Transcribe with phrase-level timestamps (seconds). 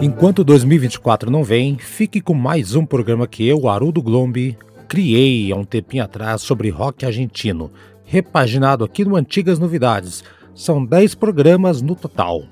[0.00, 4.56] Enquanto 2024 não vem, fique com mais um programa que eu, Haroldo Glombi,
[4.88, 7.70] criei há um tempinho atrás sobre rock argentino,
[8.04, 10.24] repaginado aqui no Antigas Novidades.
[10.54, 12.44] São 10 programas no total.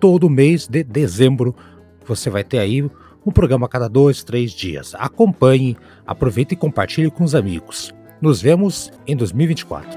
[0.00, 1.54] Todo mês de dezembro
[2.04, 2.82] você vai ter aí
[3.24, 4.94] um programa a cada dois, três dias.
[4.96, 5.76] Acompanhe,
[6.06, 7.92] aproveite e compartilhe com os amigos.
[8.20, 9.96] Nos vemos em 2024.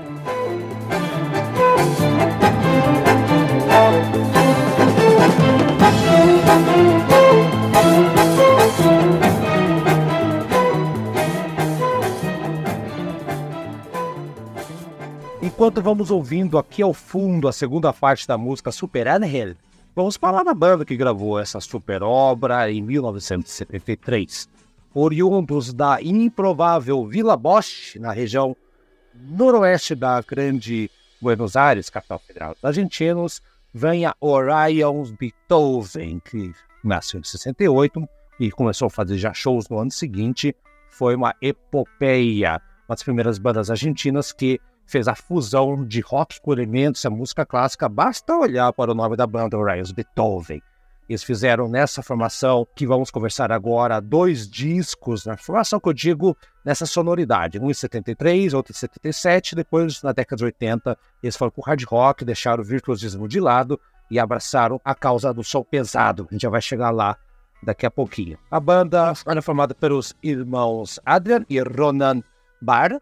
[15.41, 19.55] Enquanto vamos ouvindo aqui ao fundo a segunda parte da música Super Angel,
[19.95, 24.60] vamos falar da banda que gravou essa super obra em 1973.
[24.93, 28.55] Oriundos da improvável Vila Bosch, na região
[29.13, 30.89] noroeste da grande
[31.21, 33.41] Buenos Aires, capital federal dos argentinos,
[33.73, 36.51] vem a Orion Beethoven, que
[36.83, 38.07] nasceu em 68
[38.39, 40.55] e começou a fazer já shows no ano seguinte.
[40.89, 46.51] Foi uma epopeia, uma das primeiras bandas argentinas que fez a fusão de rock com
[46.51, 50.61] elementos, a música clássica, basta olhar para o nome da banda, Orion Beethoven.
[51.11, 56.37] Eles fizeram nessa formação que vamos conversar agora dois discos, na formação que eu digo
[56.63, 61.51] nessa sonoridade, um em 73, outro em 77, depois na década de 80 eles foram
[61.51, 63.77] para o hard rock, deixaram o virtuosismo de lado
[64.09, 66.25] e abraçaram a causa do som pesado.
[66.29, 67.17] A gente já vai chegar lá
[67.61, 68.37] daqui a pouquinho.
[68.49, 72.23] A banda era formada pelos irmãos Adrian e Ronan
[72.61, 73.01] Barr,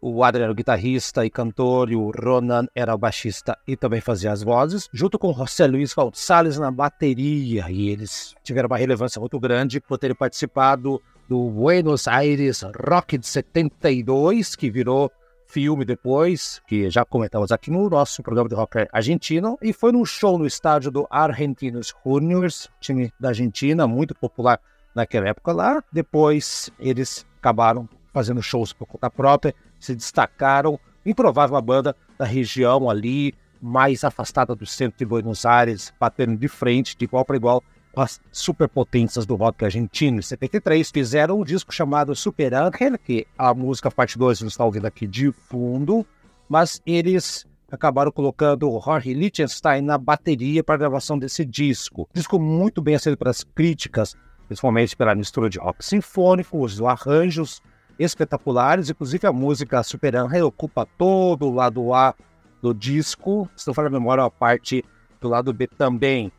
[0.00, 4.00] o Adrian era o guitarrista e cantor, e o Ronan era o baixista e também
[4.00, 7.70] fazia as vozes, junto com José Luiz Gonçalves na bateria.
[7.70, 13.26] E eles tiveram uma relevância muito grande por terem participado do Buenos Aires Rock de
[13.26, 15.10] 72, que virou
[15.46, 20.04] filme depois, que já comentamos aqui no nosso programa de rock argentino, e foi num
[20.04, 24.60] show no estádio do Argentinos Juniors, time da Argentina, muito popular
[24.94, 25.82] naquela época lá.
[25.92, 30.80] Depois eles acabaram fazendo shows por conta própria, se destacaram.
[31.04, 36.48] Improvável uma banda da região ali, mais afastada do centro de Buenos Aires, batendo de
[36.48, 37.62] frente, de igual para igual,
[37.92, 40.18] com as superpotências do rock argentino.
[40.18, 44.64] Em 73, fizeram um disco chamado Super Angel, que a música parte 2 não está
[44.64, 46.06] ouvindo aqui de fundo,
[46.48, 52.08] mas eles acabaram colocando o Jorge Lichtenstein na bateria para a gravação desse disco.
[52.14, 54.16] Disco muito bem aceito pelas críticas,
[54.46, 57.60] principalmente pela mistura de rock sinfônico, os arranjos
[57.98, 62.14] espetaculares, inclusive a música Super Angel ocupa todo o lado A
[62.60, 64.84] do disco, se não for a memória, a parte
[65.20, 66.32] do lado B também.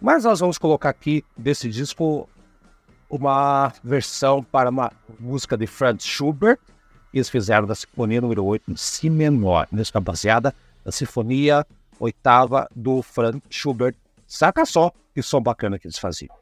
[0.00, 2.28] Mas nós vamos colocar aqui desse disco
[3.10, 6.58] uma versão para uma música de Franz Schubert,
[7.10, 10.54] que eles fizeram da Sinfonia número 8 em Si menor, música baseada
[10.84, 11.66] na Sinfonia
[11.98, 13.94] oitava do Franz Schubert.
[14.26, 16.34] Saca só que som bacana que eles faziam.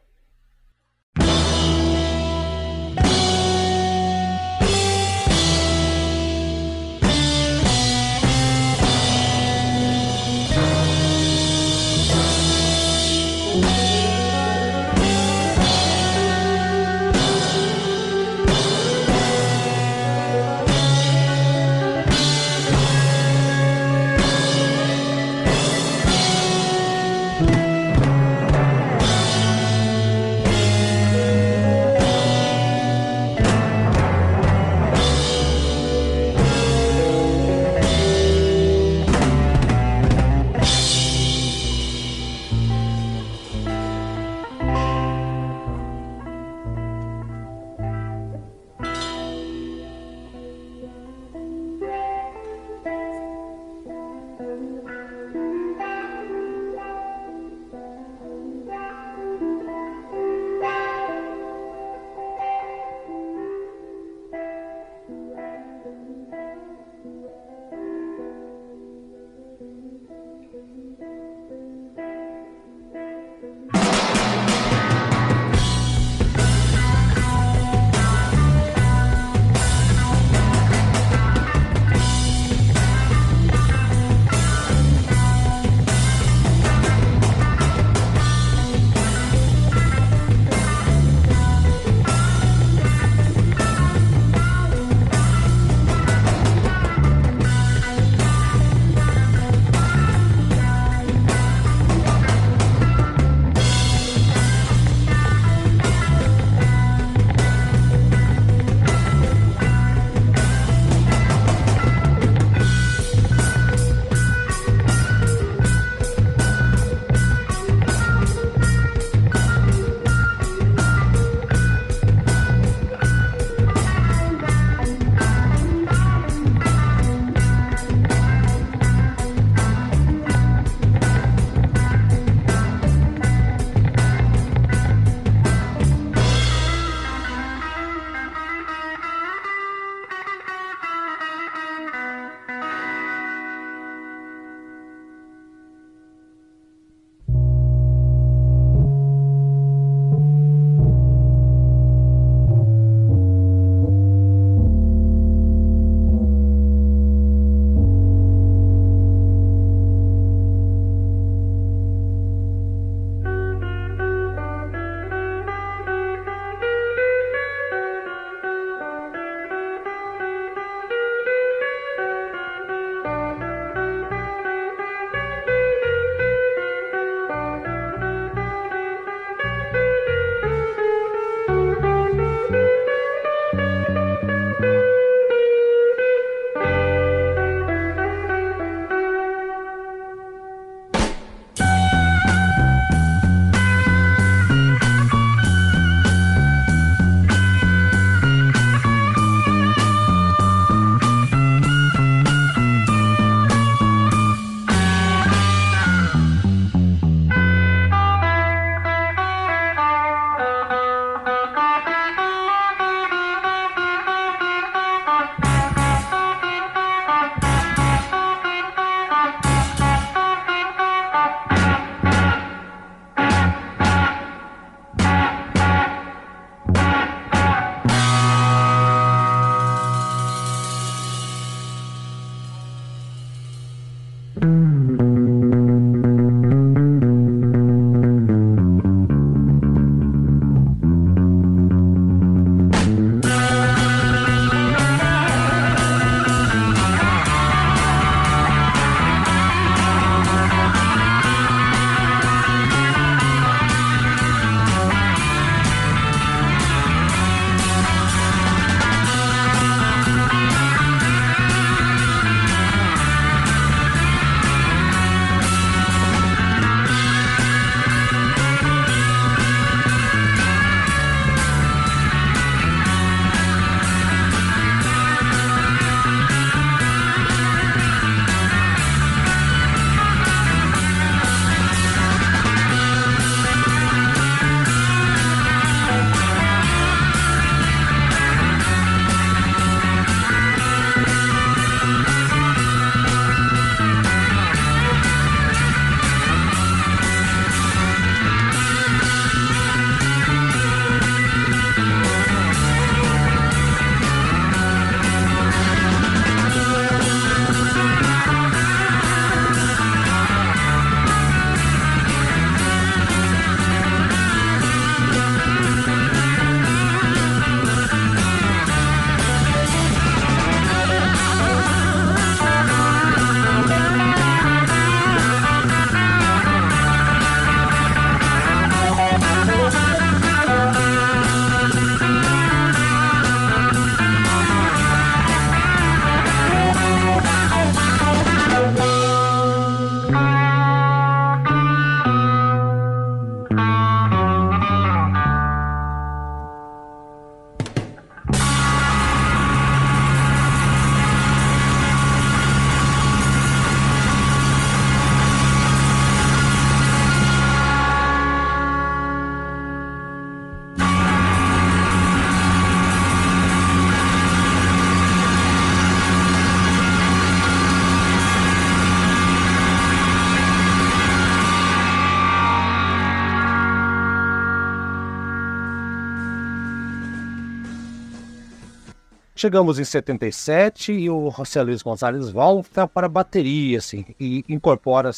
[379.39, 385.11] Chegamos em 77 e o José Luiz Gonzalez volta para a bateria, assim, e incorpora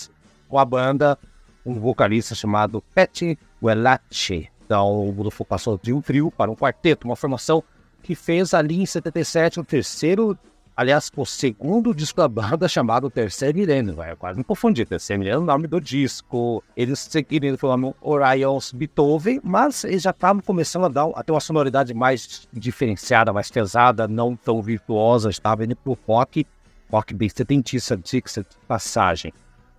[0.48, 1.16] com a banda
[1.64, 4.48] um vocalista chamado Pet Welache.
[4.66, 7.62] Então o grupo passou de um trio para um quarteto, uma formação
[8.02, 10.36] que fez ali em 77 o terceiro,
[10.78, 13.96] aliás, o segundo disco da banda chamado Terceiro Milênio.
[13.96, 16.62] Vai quase me confundir, Terceiro Milênio é o nome do disco.
[16.76, 21.32] Eles seguiram o nome Orion's Beethoven, mas eles já estavam começando a, dar, a ter
[21.32, 26.46] uma sonoridade mais diferenciada, mais pesada, não tão virtuosa, estava indo pro rock,
[26.88, 29.32] rock bem setentista, Dixit, passagem.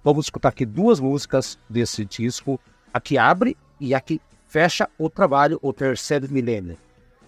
[0.03, 2.59] Vamos escutar aqui duas músicas desse disco,
[2.93, 6.77] a que abre e a que fecha o trabalho, o Terceiro Milênio.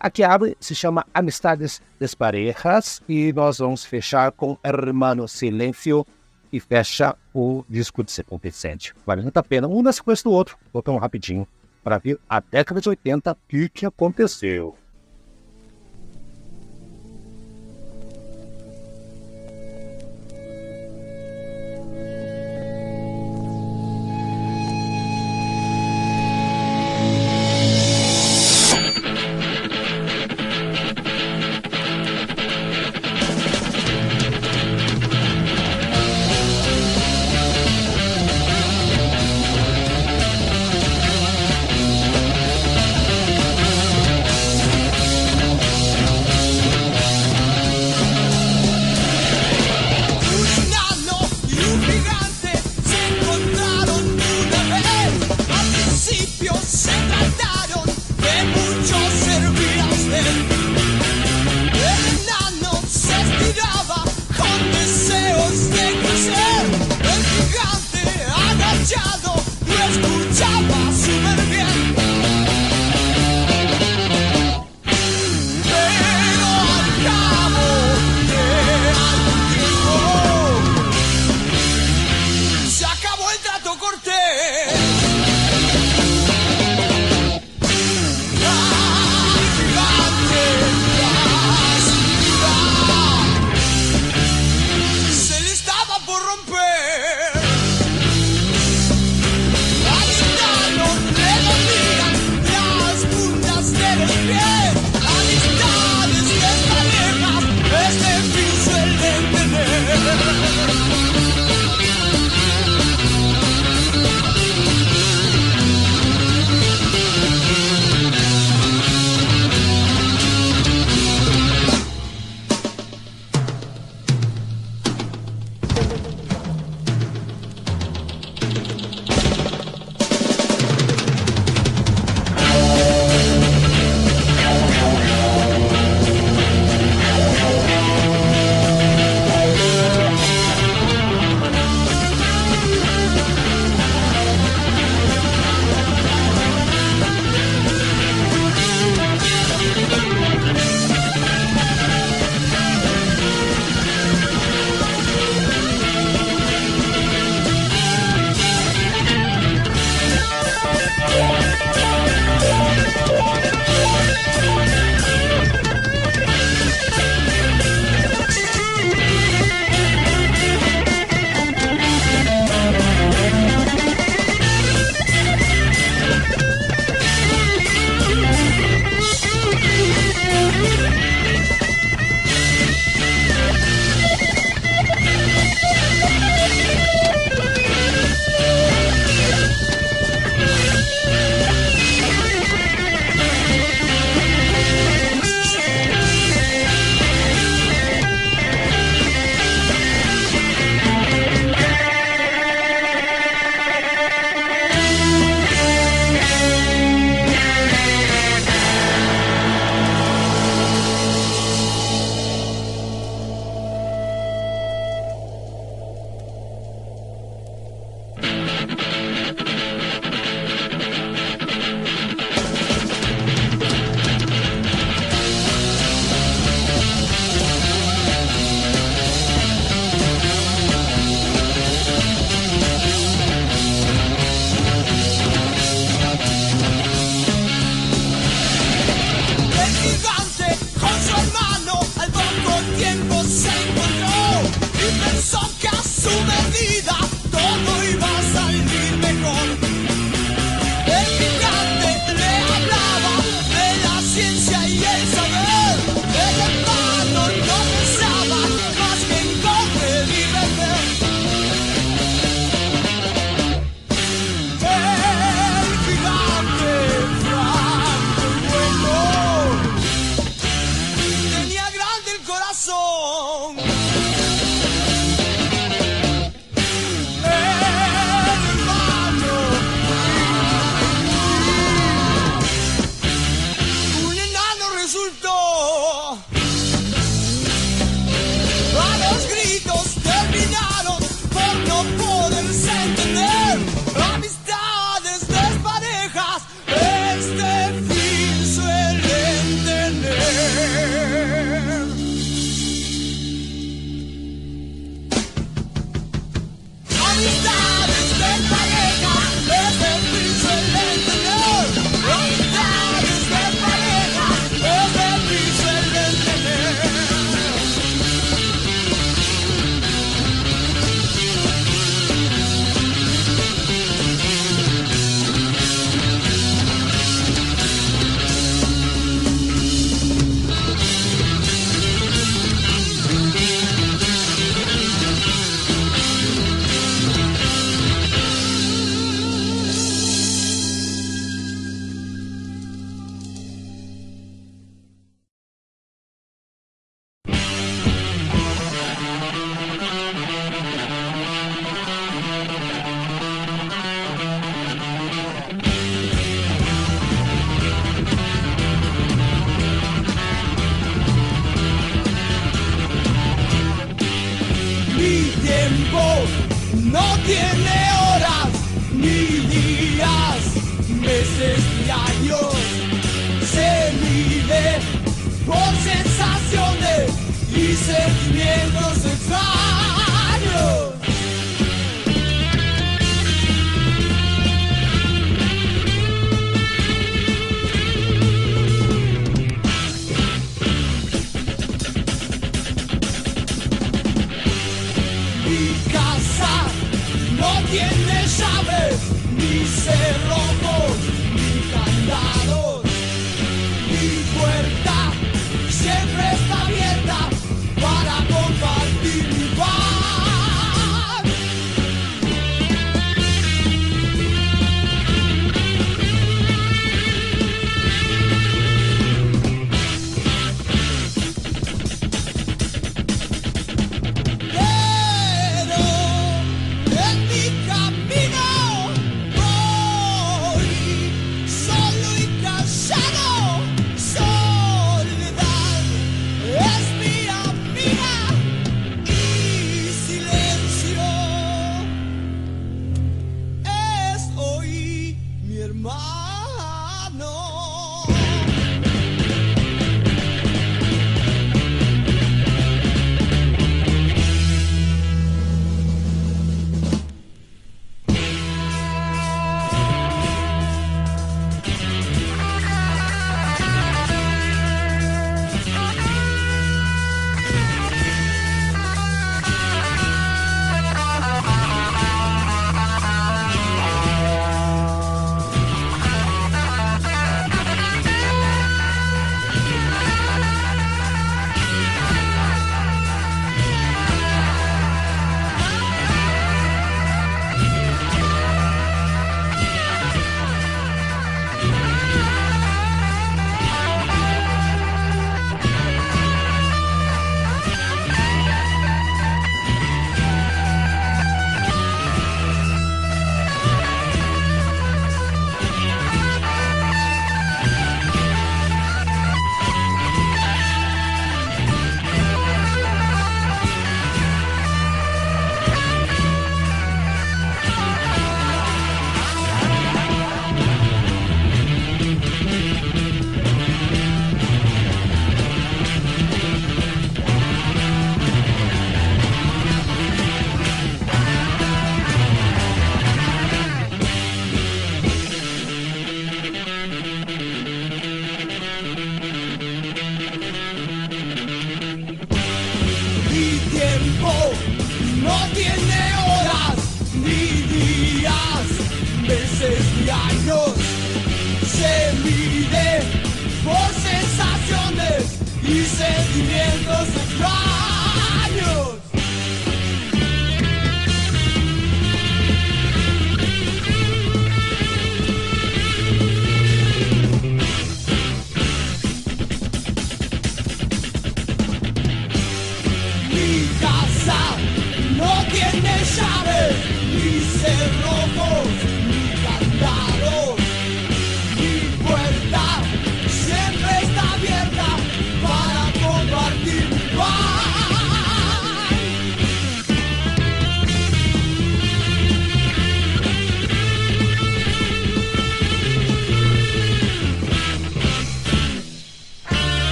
[0.00, 6.06] A que abre se chama Amistades Desparejas e nós vamos fechar com Hermano Silêncio
[6.52, 8.94] e fecha o disco de 77.
[9.04, 10.56] Vale muito a pena, um na sequência do outro.
[10.72, 11.48] Vou um rapidinho
[11.82, 14.76] para ver a década de 80 o que aconteceu.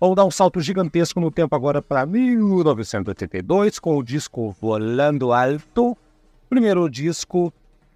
[0.00, 5.98] Vamos dar um salto gigantesco no tempo agora para 1982 com o disco Volando Alto,
[6.48, 7.52] primeiro disco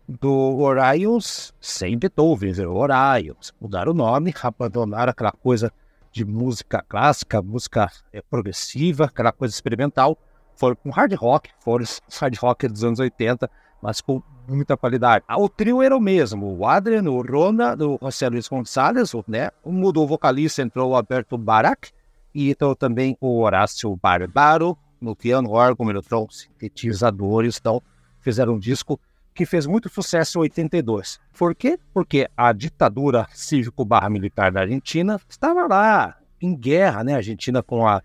[0.08, 3.54] do Orions, sem Beethoven, Orions.
[3.60, 5.72] Mudaram o nome, abandonaram aquela coisa
[6.10, 10.18] de música clássica, música é, progressiva, aquela coisa experimental.
[10.56, 11.84] Foram com hard rock, foram
[12.20, 13.48] hard rock dos anos 80,
[13.80, 15.24] mas com muita qualidade.
[15.28, 19.50] Ah, o trio era o mesmo, o Adrian, o Rona, o José Luiz Gonçalves, né?
[19.64, 21.90] Mudou o vocalista, entrou o Alberto Barak
[22.34, 27.82] e entrou também o Horácio Barbaro no piano, órgão, melotron, sintetizadores, então
[28.20, 29.00] fizeram um disco
[29.34, 31.18] que fez muito sucesso em 82.
[31.36, 31.78] Por quê?
[31.92, 37.14] Porque a ditadura cívico-militar da Argentina estava lá em guerra, né?
[37.14, 38.02] A Argentina com a,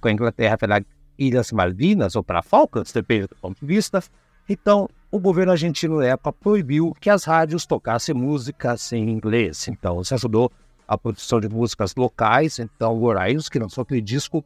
[0.00, 0.82] com a Inglaterra pelas
[1.18, 4.02] Ilhas Malvinas ou para Falklands, depende do ponto de vista.
[4.52, 9.68] Então, o governo argentino na época proibiu que as rádios tocassem músicas em inglês.
[9.68, 10.50] Então, isso ajudou
[10.88, 12.58] a produção de músicas locais.
[12.58, 14.44] Então, Horizons, que lançou aquele disco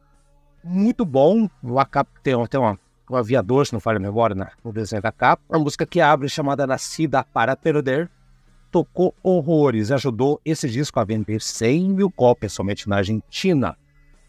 [0.63, 2.77] muito bom, o capa tem, tem uma,
[3.09, 5.41] um aviador, se não falha a memória, né, no desenho da capa.
[5.49, 8.07] Uma música que abre, chamada Nascida para Perder,
[8.69, 13.75] tocou horrores, ajudou esse disco a vender 100 mil cópias somente na Argentina.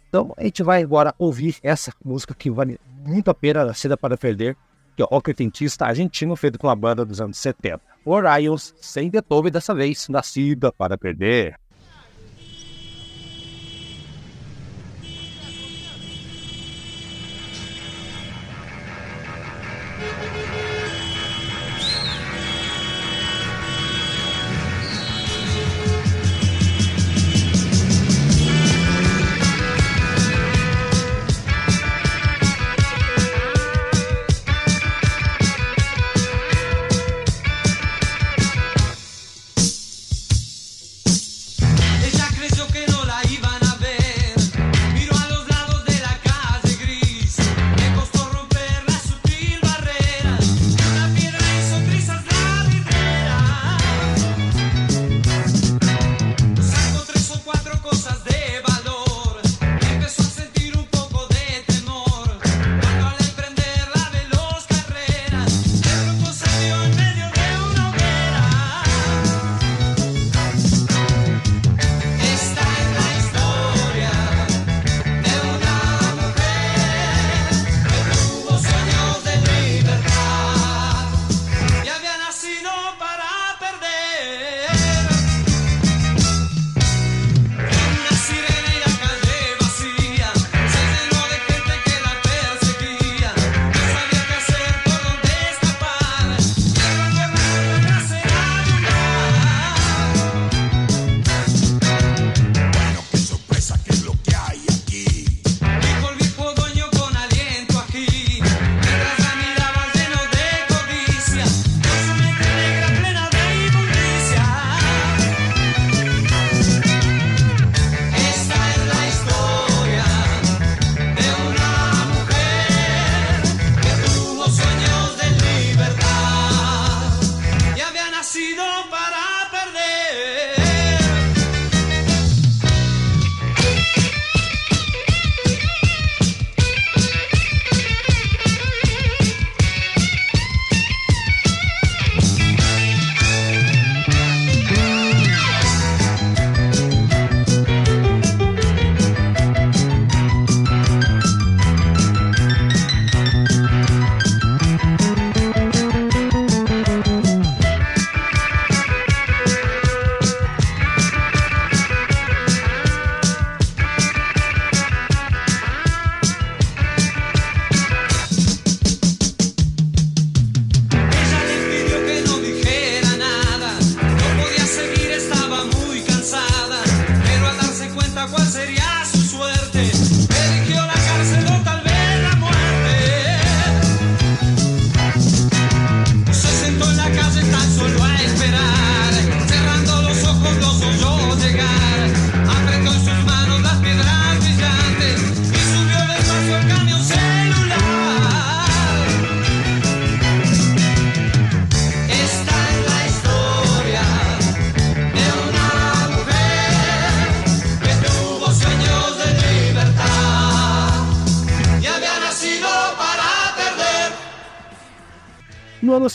[0.08, 4.16] Então, a gente vai agora ouvir essa música que vale muito a pena, Nascida para
[4.16, 4.56] Perder,
[4.96, 7.80] que é o oitentista argentino feito com a banda dos anos 70.
[8.04, 11.56] Orions, sem Beethoven dessa vez, Nascida para Perder.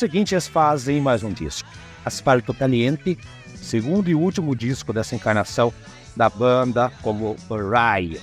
[0.02, 1.70] Seguinte, eles fazem mais um disco,
[2.04, 3.20] Asfalto Caliente,
[3.56, 5.72] segundo e último disco dessa encarnação
[6.16, 8.18] da banda como Orion.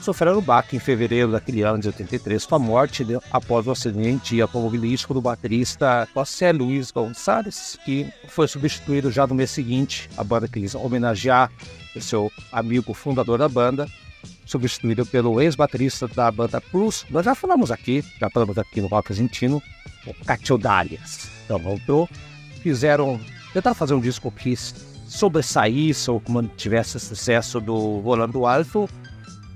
[0.00, 4.40] sofreram baque em fevereiro daquele ano de 83 com a morte de, após o acidente
[4.40, 10.08] automobilístico do baterista José Luiz Gonçalves, que foi substituído já no mês seguinte.
[10.16, 11.50] A banda quis homenagear
[11.96, 13.88] o seu amigo fundador da banda,
[14.44, 17.06] substituído pelo ex-baterista da banda Plus.
[17.10, 19.62] Nós já falamos aqui, já falamos aqui no Rock Argentino,
[20.06, 21.28] o Cacho Darias.
[21.44, 22.08] Então voltou,
[22.62, 23.20] fizeram,
[23.52, 28.88] tentaram fazer um disco que sobressaísse ou que mantivesse sucesso do Rolando Alto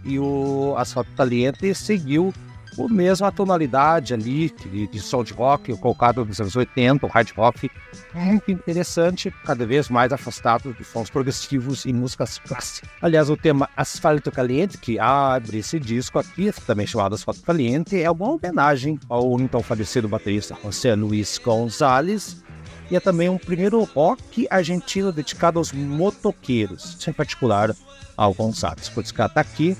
[0.04, 2.32] e o Asfalto Caliente seguiu
[2.78, 7.30] a mesma tonalidade ali de, de som de rock, colocado nos anos 80, o hard
[7.36, 7.70] rock,
[8.12, 12.90] muito interessante, cada vez mais afastado dos sons progressivos e músicas clássicas.
[13.00, 18.10] Aliás, o tema Asfalto Caliente, que abre esse disco aqui, também chamado Asfalto Caliente, é
[18.10, 22.42] uma homenagem ao então falecido baterista José Luiz Gonzalez,
[22.90, 27.74] e é também um primeiro rock argentino dedicado aos motoqueiros, em particular
[28.16, 28.88] ao Gonzalez.
[28.88, 29.76] Por isso que ela está aqui,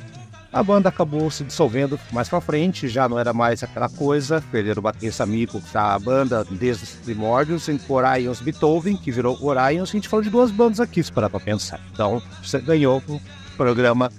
[0.55, 4.79] a banda acabou se dissolvendo mais pra frente, já não era mais aquela coisa, perderam
[4.79, 9.93] o baterista amigo da banda desde os primórdios, em Orions Beethoven, que virou Orions, a
[9.93, 11.81] gente falou de duas bandas aqui, se parar pra pensar.
[11.93, 13.21] Então, você ganhou o
[13.57, 14.13] programa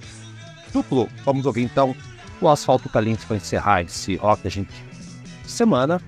[0.74, 1.08] duplo.
[1.24, 1.96] Vamos ouvir então
[2.42, 4.74] o Asfalto Caliente para encerrar esse rock a gente
[5.48, 6.02] semana.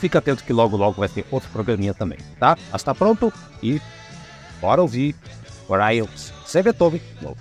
[0.00, 2.56] Fica atento que logo logo vai ter outro programinha também, tá?
[2.72, 3.30] Mas tá pronto
[3.62, 3.78] e
[4.58, 5.14] bora ouvir
[5.68, 7.02] Orions sem Beethoven.
[7.20, 7.38] Novo.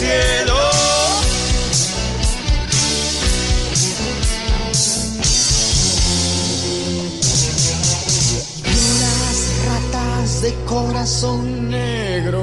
[0.00, 0.54] Cielo.
[9.00, 12.39] las ratas de corazón negro.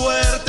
[0.00, 0.39] suerte.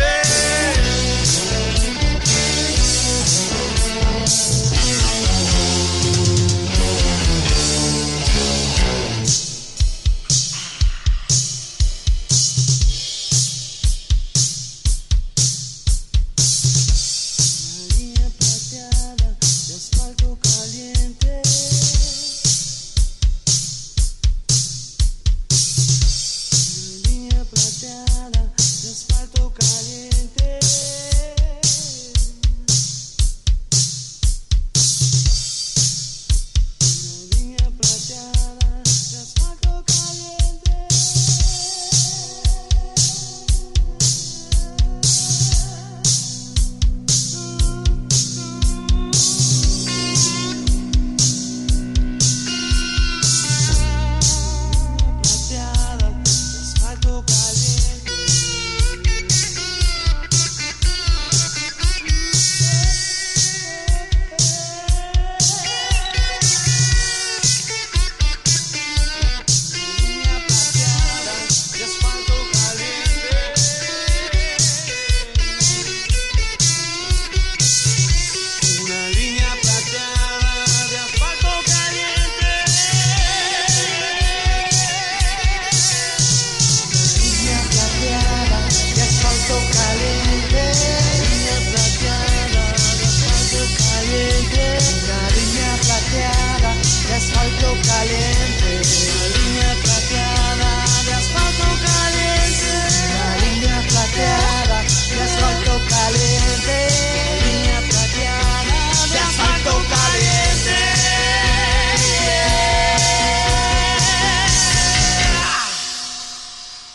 [98.03, 100.71] la línea plateada
[101.05, 102.71] de asfalto caliente,
[103.13, 106.77] la línea plateada de asfalto caliente,
[107.15, 108.79] la línea plateada
[109.11, 110.79] de asfalto caliente.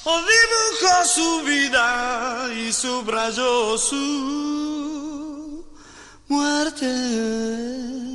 [0.05, 4.05] O dibujó su vida y subrayó su
[6.29, 8.06] muerte.